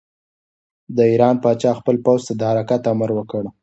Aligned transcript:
د 0.95 0.97
ایران 1.11 1.35
پاچا 1.43 1.71
خپل 1.79 1.95
پوځ 2.05 2.21
ته 2.27 2.33
د 2.39 2.41
حرکت 2.49 2.81
امر 2.93 3.09
ورکړ. 3.13 3.43